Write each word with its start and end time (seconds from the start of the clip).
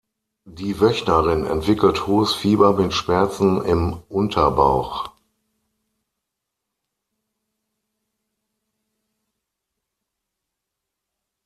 Die 0.49 0.79
Wöchnerin 0.81 1.45
entwickelt 1.45 2.07
hohes 2.07 2.33
Fieber 2.33 2.73
mit 2.73 2.91
Schmerzen 2.91 3.61
im 3.63 4.01
Unterbauch. 4.09 5.11